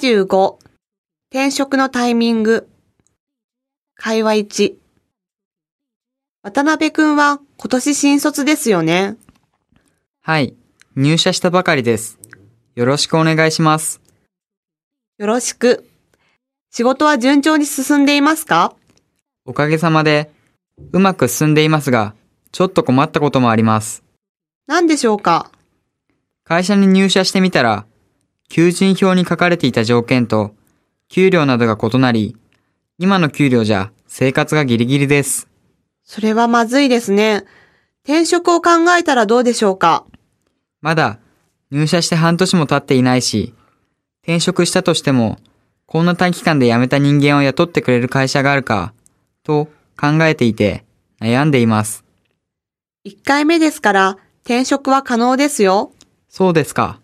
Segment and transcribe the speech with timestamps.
[0.00, 0.56] 25、
[1.30, 2.70] 転職のタイミング。
[3.96, 4.74] 会話1。
[6.42, 9.18] 渡辺くんは今年新卒ですよね。
[10.22, 10.54] はい、
[10.96, 12.18] 入社したばかりです。
[12.76, 14.00] よろしくお願いします。
[15.18, 15.86] よろしく。
[16.70, 18.74] 仕事は順調に進んでいますか？
[19.44, 20.30] おかげさまで、
[20.92, 22.14] うまく進んでいますが、
[22.52, 24.02] ちょっと困ったこともあります。
[24.66, 25.50] 何でしょうか？
[26.44, 27.84] 会社に入社してみたら、
[28.50, 30.56] 求人票に書かれていた条件と、
[31.08, 32.36] 給料などが異なり、
[32.98, 35.48] 今の給料じゃ生活がギリギリです。
[36.02, 37.44] それはまずいですね。
[38.02, 40.04] 転職を考えたらどうでしょうか？
[40.80, 41.20] まだ
[41.70, 43.54] 入社して半年も経っていないし、
[44.24, 45.38] 転職したとしても、
[45.86, 48.92] こんな短期間で辞めた人間を雇ってくれる会社があるか、
[49.44, 50.84] と考えていて
[51.20, 52.04] 悩んでいます。
[53.06, 55.92] 1回目ですから転職は可能ですよ。
[56.28, 56.99] そうですか。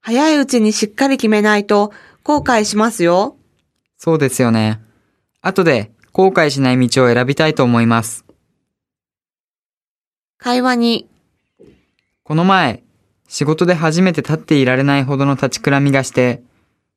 [0.00, 3.36] 早いうちにしっかり決めないと後悔しますよ。
[3.96, 4.80] そうですよね。
[5.40, 8.24] 後で後悔しない道を選びたいと思います。
[10.38, 11.08] 会話に、
[12.22, 12.82] この前、
[13.28, 16.42] 仕事で初めて立っていられないほどの立ちくらみがして、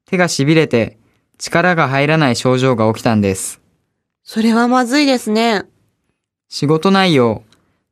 [0.05, 0.97] 手が痺れて
[1.37, 3.61] 力が入らない症状が起きたんです。
[4.23, 5.63] それはまずいですね。
[6.49, 7.43] 仕事内容、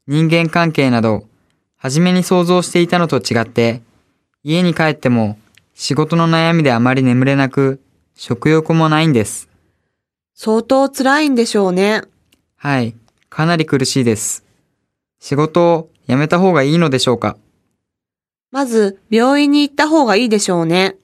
[0.08, 1.24] 人間関係など、
[1.78, 3.82] 初めに想像していたのと違って、
[4.44, 5.38] 家に帰っても
[5.74, 7.82] 仕事の悩みであまり眠れなく、
[8.16, 9.50] 食欲もないんです。
[10.34, 12.04] 相当辛いんでしょうね。
[12.56, 12.96] はい、
[13.30, 14.46] かなり苦しいです。
[15.20, 17.38] 仕事を辞めた方がいいのでしょうか？
[18.52, 20.96] まず病院に行った方がいいでしょうね。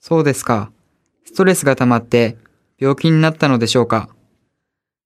[0.00, 0.70] そうですか。
[1.24, 2.36] ストレスが溜まって
[2.78, 4.08] 病気になったのでしょうか？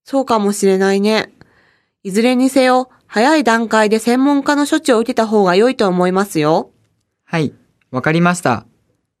[0.05, 1.31] そうかもしれないね。
[2.03, 6.71] いずれにせよ、早い段階で専門家の処置を受けた方が良いと思いますよ。
[7.23, 7.53] はい、
[7.91, 8.65] わかりました。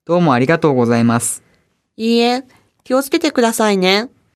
[0.05, 1.43] どうもありがとうございます。
[1.97, 2.45] いいえ、
[2.85, 4.09] 気をつけてくださいね。